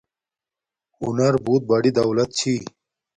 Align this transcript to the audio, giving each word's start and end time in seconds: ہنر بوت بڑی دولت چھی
ہنر 0.99 1.33
بوت 1.43 1.61
بڑی 1.69 1.91
دولت 1.97 2.29
چھی 2.37 2.53